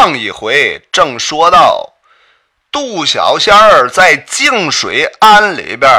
[0.00, 1.94] 上一回正说到，
[2.70, 5.90] 杜小仙儿在净水庵里边，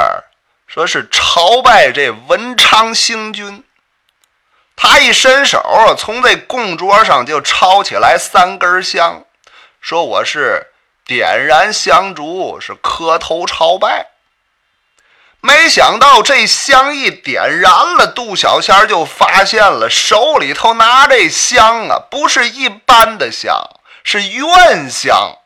[0.68, 3.62] 说是朝拜这文昌星君。
[4.78, 5.62] 他一伸手，
[5.98, 9.26] 从这供桌上就抄起来三根香，
[9.82, 10.68] 说我是
[11.06, 14.12] 点燃香烛，是磕头朝拜。
[15.42, 23.54] 没想到这香一点燃了，杜小仙儿就发现了手里头拿这香啊，不是一般的香，
[24.12, 25.38] 是怨香。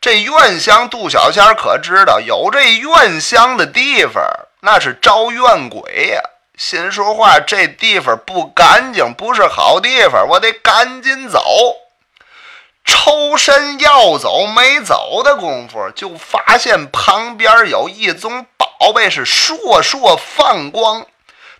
[0.00, 4.24] 这怨香，杜小仙儿可知道，有这怨香的地方，
[4.62, 6.22] 那是招怨鬼呀。
[6.56, 11.76] 心说话，这地方不干净，不是好地方，我得赶紧走。
[12.86, 18.46] 抽身要走，没走的功夫，就发现旁边有一宗。
[18.56, 21.06] 宝贝是烁烁放光，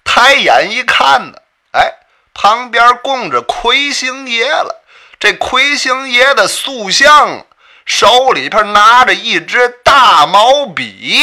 [0.05, 1.39] 抬眼一看呢，
[1.73, 1.93] 哎，
[2.33, 4.82] 旁边供着魁星爷了。
[5.23, 7.47] 这魁星爷的塑像，
[7.87, 11.23] 手里边拿着一支大毛笔，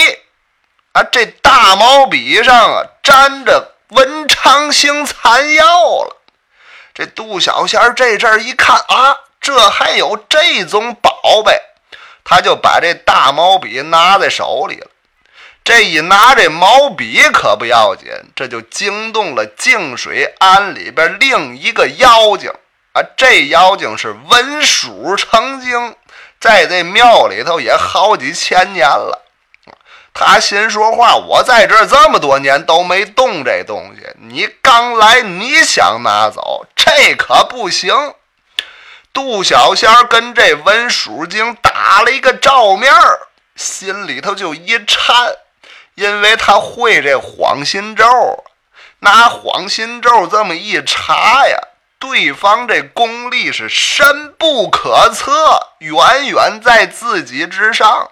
[0.93, 5.65] 啊，这大毛笔上啊沾着文昌星残药
[6.05, 6.15] 了。
[6.93, 11.61] 这杜小仙这阵儿一看啊，这还有这种宝贝，
[12.23, 14.87] 他就把这大毛笔拿在手里了。
[15.61, 22.49] 这一拿这毛笔可不要紧，这就惊动了净水庵里边另一个妖精
[23.15, 25.95] 这妖精是文鼠成精，
[26.39, 29.25] 在这庙里头也好几千年了。
[30.13, 38.13] 他心说话：我在这这么多年都没动这东西，你刚来你想拿走，这可不行。
[39.13, 43.19] 杜小仙跟这文鼠精打了一个照面儿
[43.55, 45.35] 心里头就一颤。
[45.95, 48.05] 因为他会这晃心咒，
[48.99, 51.57] 拿晃心咒这么一查呀，
[51.99, 58.11] 对方这功力是深不可测，远远在自己之上。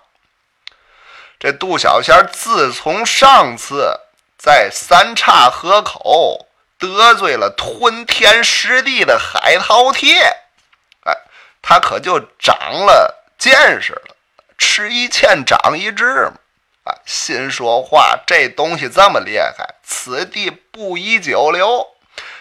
[1.40, 4.00] 这杜小仙自从上次
[4.38, 6.47] 在三岔河口
[6.78, 10.20] 得罪了吞天食地的海饕餮，
[11.06, 11.18] 哎，
[11.62, 14.16] 他可就长了见识了，
[14.58, 16.94] 吃一堑长一智嘛。
[17.06, 21.86] 心说话，这东西这么厉害，此地不宜久留，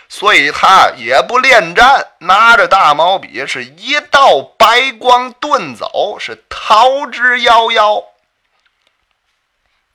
[0.09, 8.05] 所以他也不恋战，拿着大毛笔，是一道白光遁走，是逃之夭夭。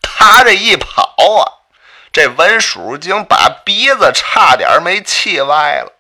[0.02, 1.64] 他这一跑啊，
[2.12, 5.94] 这文书精把鼻子差点没气歪了，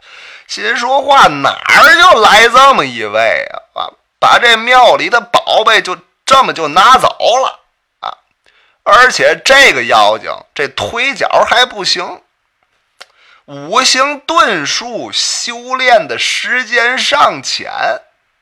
[0.47, 3.81] 心说话哪儿就来这么一位啊？
[3.81, 3.89] 啊，
[4.19, 7.61] 把这庙里的宝贝就这么就拿走了
[8.01, 8.17] 啊。
[8.83, 12.21] 而且这个妖精这腿脚还不行，
[13.45, 17.71] 五行遁术修炼的时间尚浅，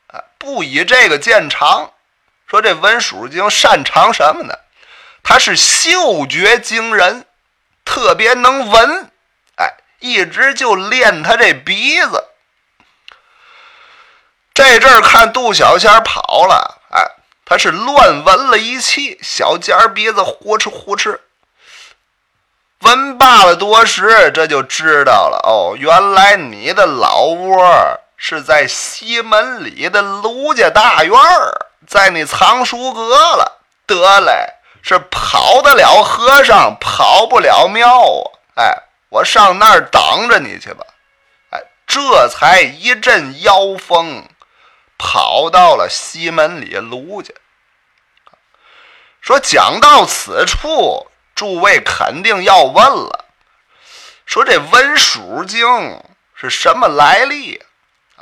[0.08, 1.92] 啊，不以这个见长。
[2.46, 4.54] 说这文鼠精擅长什么呢？
[5.22, 7.26] 他是嗅觉惊人，
[7.84, 9.10] 特别能闻，
[9.56, 12.24] 哎，一直就练他这鼻子。
[14.52, 17.16] 这阵儿看杜小仙跑了，哎。
[17.52, 21.18] 他是乱闻了一气，小尖鼻子呼哧呼哧，
[22.80, 25.40] 闻罢了多时，这就知道了。
[25.44, 33.60] 哦，原来你的老窝是在西门里的卢家大院儿，在那藏书阁了。
[33.86, 37.88] 得嘞，是跑得了和尚，跑不了庙
[38.54, 38.62] 啊！
[38.62, 40.84] 哎，我上那儿等着你去吧。
[41.50, 44.24] 哎，这才一阵妖风。
[45.02, 47.32] 跑到了西门里卢家，
[49.22, 51.09] 说讲到此处，
[51.40, 53.24] 诸位肯定要问了，
[54.26, 55.98] 说这文书经
[56.34, 57.56] 是什么来历
[58.16, 58.20] 啊？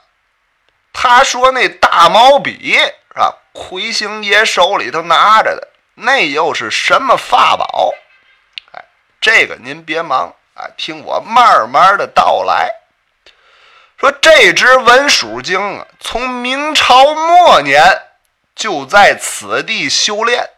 [0.92, 3.34] 他说那大毛笔是吧？
[3.52, 7.92] 魁星爷手里头拿着的，那又是什么法宝？
[8.70, 8.84] 哎，
[9.20, 12.70] 这个您别忙啊，听我慢慢的道来。
[13.96, 17.82] 说这只文书经啊，从明朝末年
[18.54, 20.48] 就在此地修炼，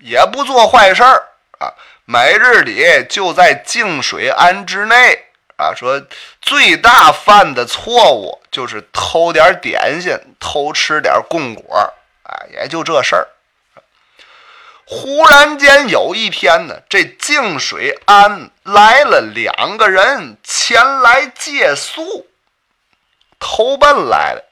[0.00, 1.28] 也不做坏事儿
[1.58, 1.72] 啊。
[2.04, 5.24] 每日里就在净水庵之内
[5.56, 5.74] 啊。
[5.74, 6.00] 说
[6.40, 11.92] 最大犯的错误就是偷点点心，偷吃点供果
[12.22, 13.28] 啊，也就这事儿。
[14.86, 22.26] 忽然间有一天呢，这净水庵来了两个人前来借宿。
[23.38, 24.44] 投奔来的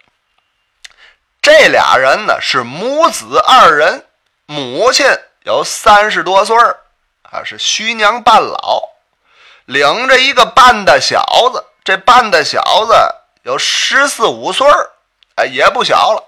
[1.40, 4.04] 这俩人呢，是母子二人，
[4.46, 5.06] 母亲
[5.44, 6.80] 有三十多岁儿，
[7.32, 8.90] 啊是徐娘半老，
[9.64, 12.94] 领着一个半大小子，这半大小子
[13.42, 14.90] 有十四五岁儿，
[15.36, 16.22] 哎，也不小了。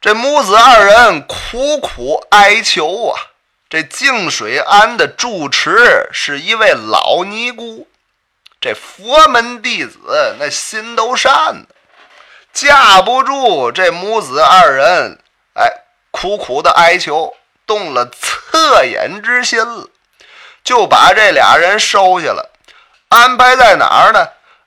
[0.00, 3.20] 这母子二人苦苦哀求啊。
[3.68, 7.86] 这净水庵的住持是一位老尼姑，
[8.62, 9.98] 这佛门弟子
[10.38, 11.74] 那心都善的，
[12.50, 15.18] 架不住这母子二人，
[15.52, 15.70] 哎，
[16.10, 17.36] 苦苦的哀求，
[17.68, 19.88] 动了恻隐之心了，
[20.64, 22.50] 就把这俩人收下了，
[23.10, 24.26] 安排在哪儿呢？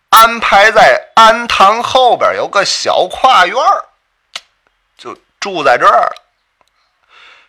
[0.09, 3.86] 安排在庵堂后边有个小跨院儿
[4.98, 6.15] 就住在这儿了。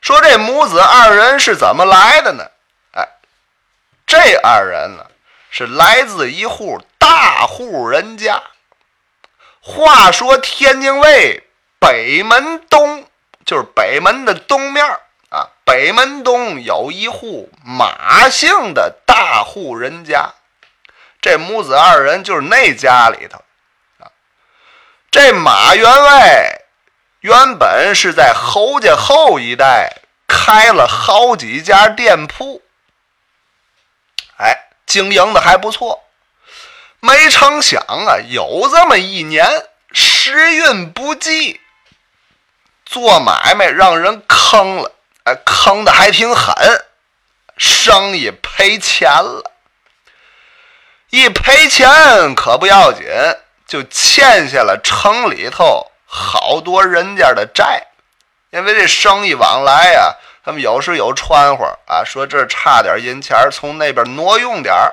[0.00, 2.44] 说这母子二人是怎么来的呢？
[2.94, 3.08] 哎，
[4.06, 5.05] 这二人呢
[5.50, 8.43] 是来自一户大户人家。
[9.60, 11.43] 话说天津卫
[11.81, 13.06] 北门东，
[13.44, 15.00] 就是北门的东面儿，
[15.72, 20.34] 北门东有一户马姓的大户人家。
[21.22, 23.42] 这母子二人就是那家里头
[23.98, 24.12] 啊。
[25.10, 26.58] 这马员外。
[27.20, 29.96] 原本是在侯家后一带
[30.26, 32.60] 开了好几家店铺，
[34.36, 36.02] 哎，经营的还不错。
[37.00, 39.48] 没成想啊，有这么一年
[39.92, 41.60] 时运不济，
[42.84, 44.90] 做买卖让人坑了，
[45.24, 46.54] 哎，坑的还挺狠，
[47.56, 49.50] 生意赔钱了。
[51.10, 53.04] 一赔钱可不要紧，
[53.66, 55.86] 就欠下了城里头。
[56.06, 57.86] 好多人家的债，
[58.50, 60.14] 因为这生意往来呀，
[60.44, 64.92] 他们有时有传话啊，说这差点银钱，从那边挪用点儿。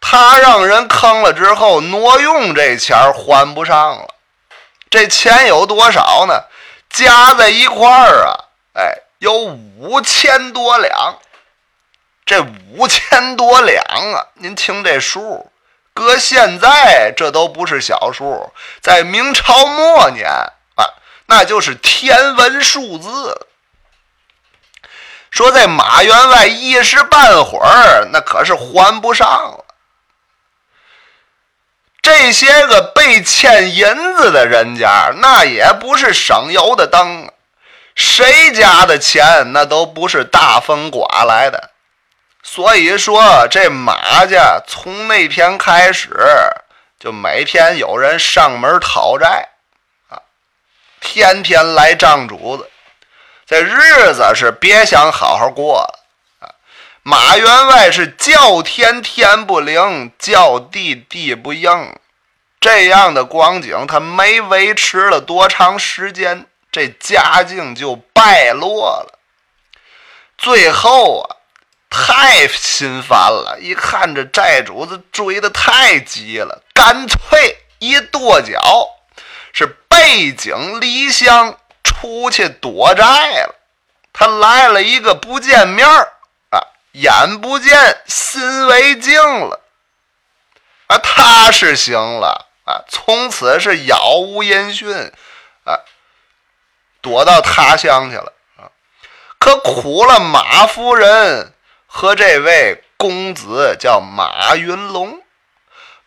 [0.00, 4.14] 他让人坑了之后，挪用这钱还不上了。
[4.88, 6.44] 这钱有多少呢？
[6.88, 8.32] 加在一块儿啊，
[8.74, 11.18] 哎，有五千多两。
[12.24, 15.50] 这五千多两啊，您听这数。
[15.94, 18.52] 搁现在这都不是小数，
[18.82, 20.84] 在明朝末年啊，
[21.26, 23.46] 那就是天文数字。
[25.30, 29.64] 说在马员外一时半会儿，那可是还不上了。
[32.02, 37.32] 这些个被欠银子的人家，那也不是省油的灯啊，
[37.96, 41.70] 谁家的钱那都不是大风刮来的。
[42.42, 46.14] 所以说，这马家从那天开始，
[47.00, 49.48] 就每天有人上门讨债，
[50.08, 50.22] 啊，
[51.00, 52.70] 天天来账主子，
[53.46, 55.98] 这日子是别想好好过了
[56.38, 56.54] 啊！
[57.02, 61.96] 马员外是叫天天不灵，叫地地不应，
[62.60, 66.46] 这样的光景，他没维持了多长时间，
[66.76, 69.18] 这家境就败落了，
[70.36, 71.36] 最后啊。
[71.88, 78.86] 太心烦了，一看这债主子追的太急了，干脆一跺脚，
[79.54, 83.04] 是背井离乡出去躲债
[83.44, 83.54] 了。
[84.12, 86.12] 他来了一个不见面儿
[86.50, 86.60] 啊，
[86.92, 89.62] 眼不见心为净了
[90.88, 94.92] 啊，他是行了啊，从此是杳无音讯
[95.64, 95.80] 啊，
[97.06, 98.66] 躲到他乡去了啊。
[99.38, 101.52] 可苦了马夫人。
[101.88, 105.22] 和这位公子叫马云龙，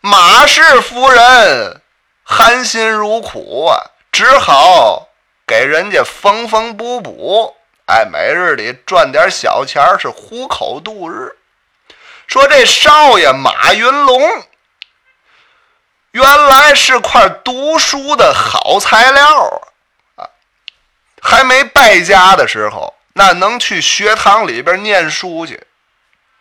[0.00, 1.80] 马氏夫人
[2.22, 3.74] 含辛茹苦啊，
[4.12, 5.08] 只好
[5.44, 11.36] 给人家缝缝补补，哎，每日里赚点小钱是糊口度日。
[12.28, 14.22] 说这少爷马云龙，
[16.12, 19.58] 原来是块读书的好材料啊，
[21.22, 25.66] 还没败家的时候，那能去学堂里边念书去。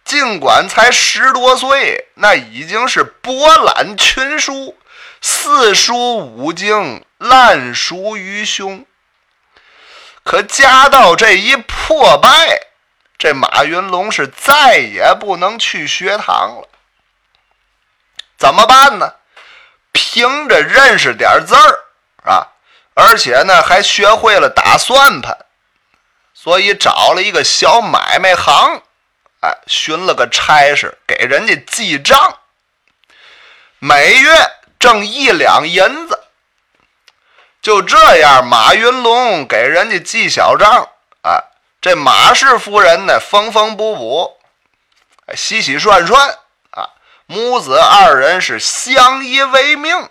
[0.04, 4.78] 尽管才十多岁，那已经是博览群书，
[5.22, 8.86] 四书五经烂熟于胸。
[10.24, 12.62] 可家道这一破败，
[13.18, 16.68] 这马云龙是再也不能去学堂了。
[18.38, 19.14] 怎么办呢？
[19.92, 21.80] 凭着认识点字儿
[22.24, 22.48] 啊，
[23.00, 25.38] 而且呢还学会了打算盘，
[26.34, 28.82] 所以找了一个小买卖行。
[29.42, 32.40] 哎，寻了个差事给人家记账，
[33.80, 36.26] 每月挣一两银子。
[37.62, 40.90] 就这样，马云龙给人家记小账，
[41.22, 41.44] 啊，
[41.80, 44.38] 这马氏夫人呢，缝缝补补，
[45.36, 46.38] 洗洗涮涮，
[46.72, 46.90] 啊，
[47.26, 50.10] 母子二人是相依为命，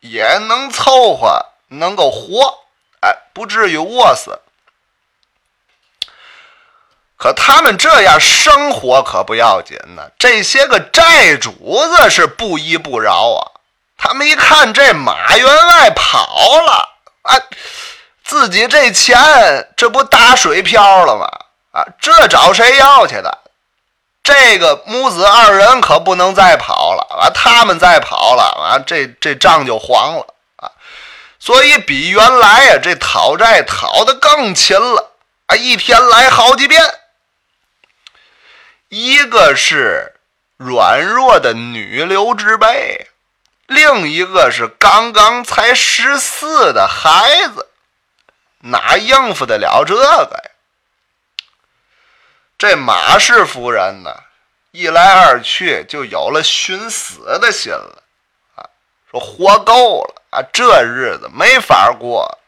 [0.00, 2.58] 也能凑合，能够活，
[3.00, 4.38] 哎，不至于饿死。
[7.16, 11.50] 可他们这样生活可不要紧呢，这些个债主
[11.86, 13.40] 子是不依不饶啊，
[13.98, 16.26] 他们一看这马员外跑
[16.62, 16.88] 了
[17.22, 17.36] 啊，
[18.24, 19.18] 自己这钱
[19.76, 21.26] 这不打水漂了吗？
[21.72, 23.38] 啊，这找谁要去的？
[24.22, 27.30] 这个母子二人可不能再跑了啊！
[27.34, 30.26] 他们再跑了啊，这这账就黄了！
[31.40, 35.16] 所以比原来呀，这讨债讨的更勤了
[35.46, 36.80] 啊，一天来好几遍。
[38.88, 40.20] 一个是
[40.58, 43.08] 软弱的女流之辈。
[43.66, 47.68] 另一个是刚刚才十四的孩子，
[48.58, 50.50] 哪应付得了这个呀？
[52.58, 54.14] 这马氏夫人呢，
[54.72, 57.99] 一来二去就有了寻死的心了！
[59.10, 62.38] 说活够了啊，这日子没法过。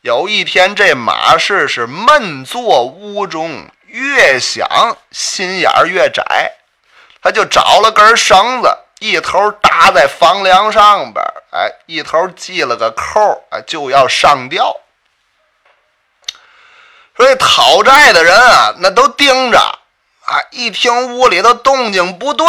[0.00, 6.24] 有一天，这马氏是闷坐屋中，越想心眼越窄，
[7.20, 8.78] 他就找了根绳子。
[9.00, 14.74] 一头搭在房梁上边哎，一头系了个扣哎，就要上吊。
[17.16, 22.46] 所以讨债的人啊，那都盯着啊，一听屋里头动静不对，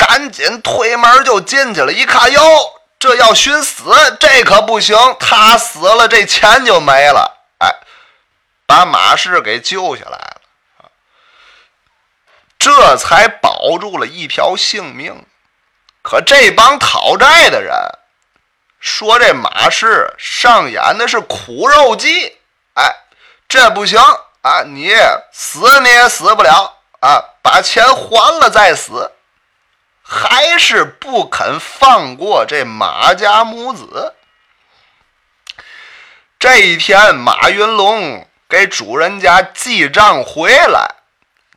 [0.00, 1.92] 赶紧推门就进去了。
[1.92, 2.40] 一看哟，
[2.98, 3.84] 这要寻死，
[4.18, 7.38] 这可不行，他死了，这钱就没了。
[7.58, 7.70] 哎，
[8.66, 10.40] 把马氏给救下来了
[12.58, 15.26] 这才保住了一条性命。
[16.02, 17.74] 可这帮讨债的人
[18.80, 22.38] 说：“这马氏上演的是苦肉计，
[22.74, 22.96] 哎，
[23.46, 24.00] 这不行
[24.40, 24.62] 啊！
[24.64, 24.94] 你
[25.30, 27.22] 死你也死不了啊！
[27.42, 29.10] 把钱还了再死，
[30.12, 34.14] 还是不肯放过这马家母子。”
[36.40, 40.96] 这一天，马云龙给主人家记账回来。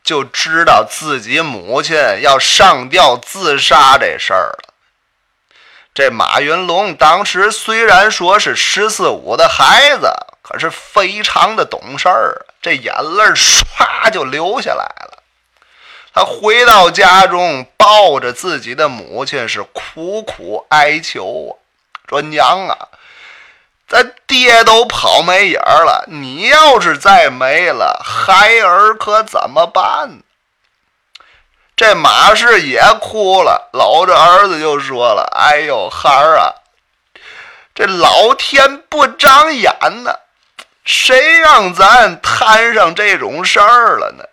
[0.04, 4.74] 就知道自己母亲要上吊自杀这事儿了。
[5.94, 15.13] 这马云龙当时虽然说是十四五的孩子，可是非常的懂事儿，这眼泪唰就流下来了。
[16.14, 21.52] 他回到家中，抱着自己的母亲是苦苦哀求啊，
[22.08, 22.88] 说：“娘啊！”
[23.88, 30.20] 咱爹都跑没影儿了，你要是再没了，孩儿可怎么办？
[31.76, 36.54] 这马氏也哭了，搂着儿子就说了：“哎呦，孩儿啊，
[37.74, 40.14] 这老天不长眼呐，
[40.84, 44.24] 谁让咱摊上这种事儿了呢？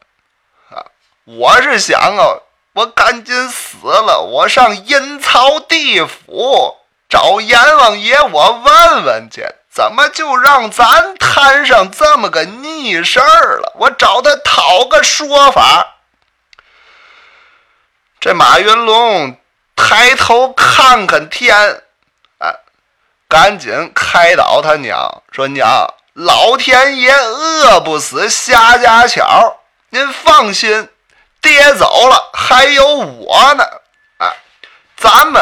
[1.26, 2.42] 我是想啊，
[2.74, 6.78] 我赶紧死了，我上阴曹地府。”
[7.12, 13.74] 找阎王爷，我问问去，怎么就让咱摊上这么个逆事儿了？
[13.76, 15.98] 我找他讨个说法。
[18.22, 19.36] 这马云龙
[19.76, 21.82] 抬头看看天，
[22.38, 22.56] 啊，
[23.28, 29.58] 赶紧开导他娘说：“娘，老天爷饿不死瞎家巧，
[29.90, 30.88] 您放心，
[31.42, 33.64] 爹走了还有我呢。
[34.18, 34.34] 啊，
[34.96, 35.42] 咱们。”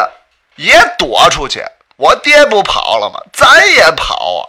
[0.59, 1.65] 也躲出去，
[1.95, 3.21] 我爹不跑了吗？
[3.31, 4.43] 咱也跑啊！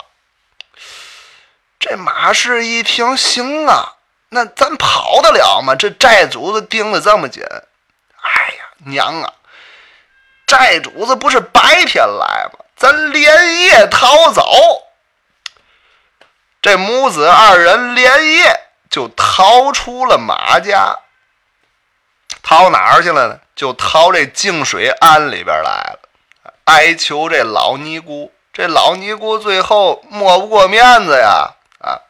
[1.79, 3.93] 这马氏一听，行啊，
[4.31, 5.77] 那咱跑得了吗？
[5.77, 9.33] 这债主子盯得这么紧，哎呀，娘啊！
[10.49, 12.59] 债主子不是白天来吗？
[12.75, 14.43] 咱连夜逃走。
[16.61, 20.99] 这母子二人连夜就逃出了马家，
[22.43, 23.39] 逃哪儿去了呢？
[23.55, 25.99] 就逃这净水庵里边来了。
[26.65, 32.01] 哀求这老尼姑，这老尼姑最后抹不过面子呀，啊，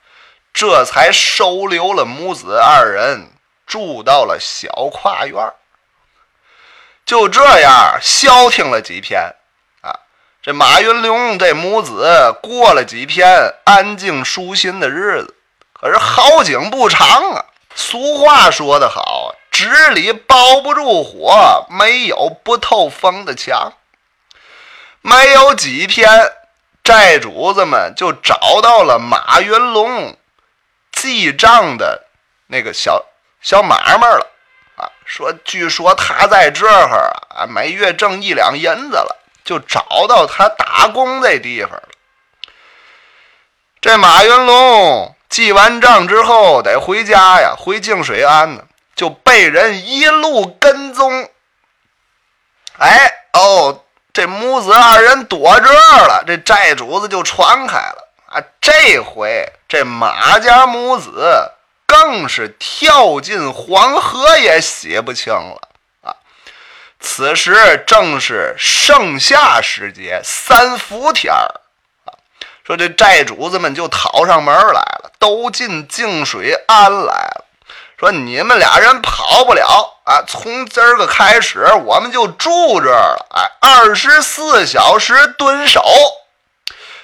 [0.53, 3.31] 这才收留了母子二人，
[3.67, 5.53] 住到了小跨院
[7.07, 9.35] 就这样消停了几天，
[9.81, 9.91] 啊，
[10.43, 15.35] 这马云龙这母子过了几天安静舒心的日子。
[15.73, 23.75] 可是好景不长啊，俗话说得好，纸里包不住火，没有不透风的墙。
[25.03, 26.09] 没有几天，
[26.83, 30.17] 债主子们就找到了马云龙
[30.93, 32.07] 记账的
[32.47, 33.05] 那个小
[33.43, 34.27] 小买卖了
[34.77, 34.89] 啊！
[35.05, 41.89] 说，据说他在这儿啊，每月挣一两银子了，就找到他打工这地方了。
[43.83, 48.65] 这马云龙记完账之后得回家呀，回净水庵呢，
[49.01, 51.31] 就被人一路跟踪。
[52.77, 53.83] 哎，哦。
[54.13, 58.43] 这母子二人躲这儿了，这债主子就传开了啊！
[58.61, 61.53] 这回这马家母子
[61.87, 65.69] 更是跳进黄河也洗不清了
[66.03, 66.11] 啊！
[66.99, 71.61] 此时正是盛夏时节，三伏天儿
[72.05, 72.11] 啊。
[72.65, 77.45] 说这寨主子们就讨上门来了，都进净水庵来了。
[78.01, 80.25] 说你们俩人跑不了啊！
[80.27, 83.27] 从今儿个开始，我们就住这儿了。
[83.29, 85.85] 哎，二十四小时蹲守。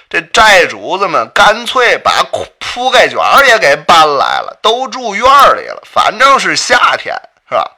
[0.09, 2.23] 这寨主子们干脆把
[2.57, 5.23] 铺盖卷也给搬来了，都住院
[5.55, 5.83] 里了。
[5.85, 7.15] 反正是夏天，
[7.47, 7.71] 是吧？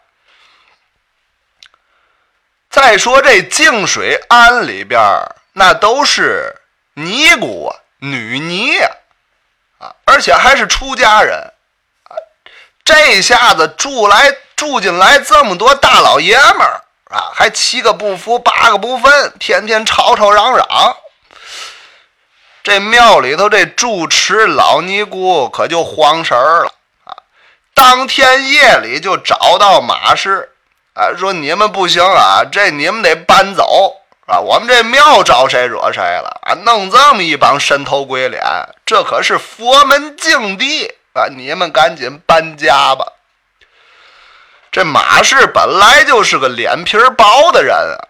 [2.69, 5.01] 再说这净水庵里边
[5.51, 6.55] 那都是
[6.93, 8.77] 尼姑啊，女尼，
[9.77, 11.51] 啊，而且还是出家人。
[12.89, 16.81] 这下子住来住进来这么多大老爷们儿
[17.11, 20.65] 啊，还七个不服八个不忿，天天吵吵嚷嚷。
[22.63, 26.71] 这庙里头这住持老尼姑可就慌神儿了
[27.05, 27.13] 啊！
[27.75, 30.49] 当天夜里就找到马氏，
[30.95, 34.39] 啊，说你们不行啊，这你们得搬走啊！
[34.39, 36.55] 我们这庙招谁惹谁了啊？
[36.65, 38.43] 弄这么一帮神头鬼脸，
[38.83, 40.91] 这可是佛门净地
[41.27, 43.05] 你们赶紧搬家吧。
[44.71, 48.07] 这马氏本来就是个脸皮薄的人啊。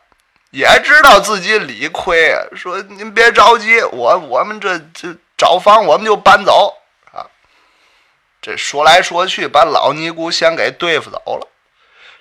[0.51, 6.75] 也知道自己理亏，啊说您别着急，我我们这这找房我们就搬走
[7.13, 7.21] 啊。
[8.41, 11.47] 这说来说去，把老尼姑先给对付走了。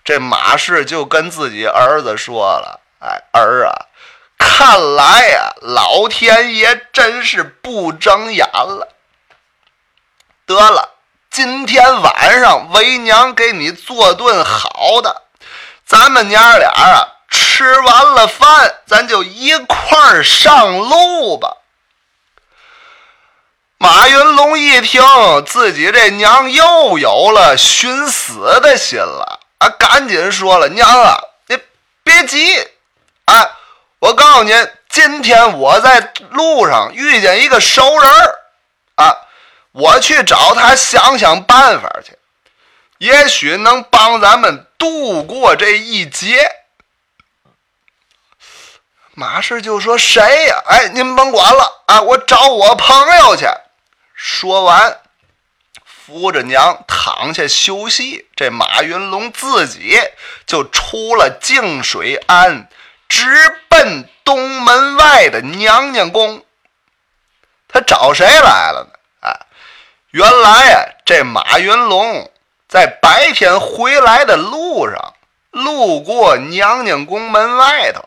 [0.04, 3.72] 这马氏就跟自己儿子说了：“哎，儿啊，
[4.36, 8.94] 看来呀，老天爷真是不睁眼了。
[10.48, 10.88] 得了，
[11.30, 15.22] 今天晚上为娘给你做顿好的，
[15.86, 21.58] 咱们娘俩啊。”吃完了饭，咱就一块儿上路吧。
[23.76, 25.02] 马云龙一听，
[25.44, 29.68] 自己这娘又有了寻死的心了啊！
[29.68, 31.58] 赶紧说了：“娘啊，你
[32.02, 32.58] 别急
[33.26, 33.50] 啊！
[33.98, 38.10] 我告诉您，今天我在路上遇见一个熟人
[38.94, 39.14] 啊，
[39.72, 42.18] 我去找他想想办法去，
[42.98, 46.50] 也许能帮咱们度过这一劫。”
[49.14, 50.62] 马氏就说：“谁呀？
[50.66, 53.46] 哎，您甭管了啊，我找我朋友去。”
[54.14, 55.00] 说完，
[55.84, 58.28] 扶着娘躺下休息。
[58.36, 59.98] 这马云龙自己
[60.46, 62.68] 就出了净水庵，
[63.08, 63.26] 直
[63.68, 66.44] 奔东门外的娘娘宫。
[67.66, 68.97] 他找谁来了呢？
[70.10, 72.30] 原来啊，这马云龙
[72.66, 75.14] 在白天回来的路上，
[75.50, 78.02] 路过娘娘宫门外头。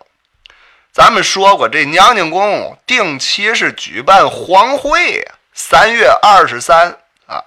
[0.91, 7.43] 咱们说过，这娘娘宫定期是举办皇会呀，三月二十三啊，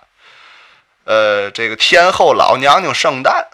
[1.05, 3.49] 呃，这个天后老娘娘圣诞。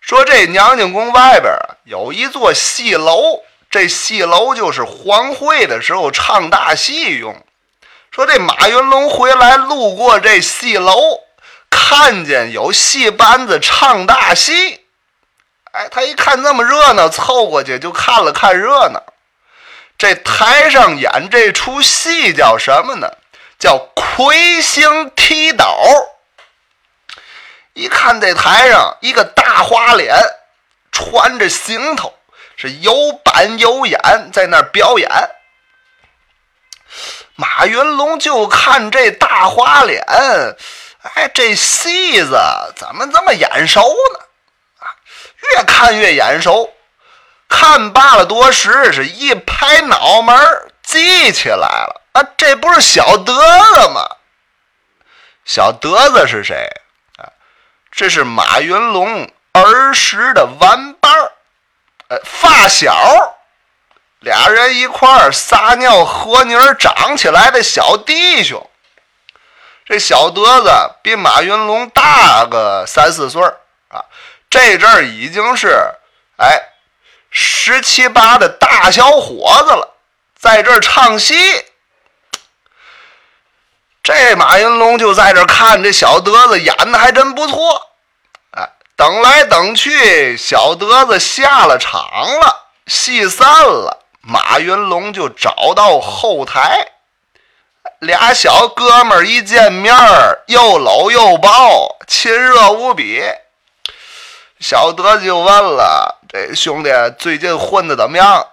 [0.00, 7.45] 说这娘娘宫外边啊有一座戏楼，这戏楼就是皇会的时候唱大戏用。
[8.16, 11.20] 说这马云龙回来路过这戏楼，
[11.68, 14.80] 看见有戏班子唱大戏。
[15.72, 19.02] 哎，他一看那么热闹，凑过去就看了看热闹。
[19.98, 23.06] 这台上演这出戏叫什么呢？
[23.58, 25.66] 叫魁星踢斗。
[27.74, 30.16] 一看这台上一个大花脸，
[30.90, 32.14] 穿着行头，
[32.56, 34.00] 是有板有眼，
[34.32, 35.10] 在那儿表演。
[37.36, 40.02] 马云龙就看这大花脸，
[41.14, 42.38] 哎，这戏子
[42.74, 43.80] 怎么这么眼熟
[44.14, 44.20] 呢？
[44.80, 44.88] 啊
[45.52, 46.72] 越看越眼熟，
[47.48, 50.36] 看罢了多时，是一拍脑门
[50.82, 52.24] 记起来了啊！
[52.36, 54.08] 这不是小德子吗？
[55.44, 56.66] 小德子是谁
[57.18, 57.28] 啊？
[57.92, 61.32] 这是马云龙儿时的玩伴儿，
[62.08, 63.35] 呃，发小，
[64.26, 68.68] 俩人一块儿撒尿和泥儿长起来的小弟兄。
[69.84, 70.68] 这小德子
[71.00, 73.40] 比马云龙大个三四岁
[73.86, 74.02] 啊。
[74.50, 75.80] 这阵儿已经是
[76.38, 76.60] 哎
[77.30, 79.94] 十七八的大小伙子了，
[80.36, 81.36] 在这儿唱戏。
[84.02, 87.80] 这马云龙就在这看，这小德子演的还真不错。
[88.56, 92.02] 哎，等来等去，小德子下了场
[92.40, 96.88] 了，戏散了，马云龙就找到后台，
[98.00, 103.22] 俩小哥们儿一见面儿，又搂又抱，亲热无比。
[104.58, 108.44] 小德就问了：“这兄弟最近混的怎么样？”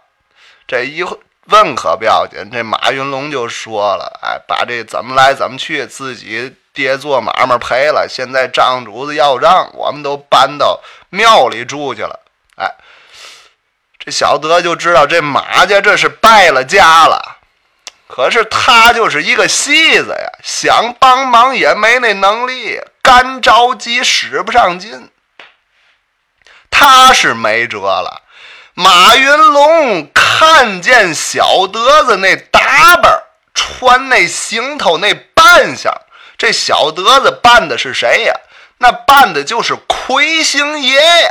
[0.67, 1.03] 这一
[1.45, 12.19] 问可不要紧，这马云龙就说了：“哎，把这怎么来怎么去，自己爹做买卖赔了，现在账主子要账，我们都搬到庙里住去了。
[12.57, 12.69] 哎，
[14.05, 17.37] 这小德就知道这马家这是败了家了。
[18.07, 25.09] 可是他就是一个戏子呀，想帮忙也没那能力，干着急使不上劲。
[26.69, 28.21] 他是没辙了。
[28.75, 35.93] 马云龙看见小德子那打扮，穿那行头那扮相，
[36.37, 38.33] 这小德子扮的是谁呀？
[38.79, 41.29] 那扮的就是魁星爷呀！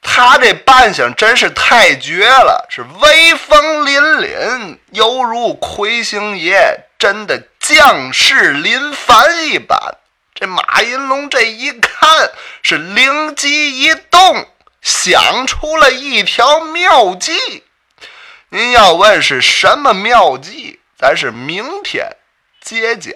[0.00, 9.78] 他这扮相真是太绝了，是威风凛凛，犹如魁星爷，真的将士临凡一般。
[10.34, 12.30] 这马云龙这一看，
[12.62, 14.46] 是灵机一动，
[14.80, 17.64] 想出了一条妙计。
[18.50, 22.16] 您要问是什么妙计，咱是明天
[22.62, 23.12] 接讲。